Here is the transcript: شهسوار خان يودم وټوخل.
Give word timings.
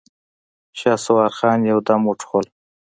شهسوار 0.79 1.29
خان 1.37 1.59
يودم 1.71 2.01
وټوخل. 2.05 2.45